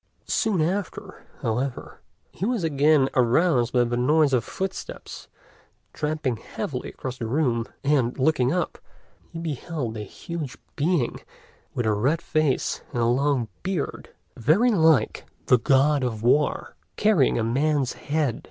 Soon 0.25 0.61
after, 0.63 1.27
however, 1.43 2.01
he 2.31 2.43
was 2.43 2.63
again 2.63 3.07
aroused 3.13 3.71
by 3.73 3.83
the 3.83 3.95
noise 3.95 4.33
of 4.33 4.43
footsteps 4.43 5.27
tramping 5.93 6.37
heavily 6.37 6.89
across 6.89 7.19
the 7.19 7.27
room, 7.27 7.67
and, 7.83 8.17
looking 8.17 8.51
up, 8.51 8.79
he 9.31 9.37
beheld 9.37 9.95
a 9.95 9.99
huge 9.99 10.57
being 10.75 11.19
with 11.75 11.85
a 11.85 11.93
red 11.93 12.19
face 12.19 12.81
and 12.91 13.03
a 13.03 13.05
long 13.05 13.47
beard, 13.61 14.09
very 14.35 14.71
like 14.71 15.25
the 15.45 15.59
God 15.59 16.03
of 16.03 16.23
War, 16.23 16.75
carrying 16.95 17.37
a 17.37 17.43
man's 17.43 17.93
head. 17.93 18.39